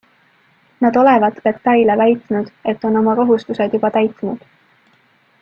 [0.85, 4.51] Nad olevat Pettaile väitnud, et on oma kohustused juba täitnud.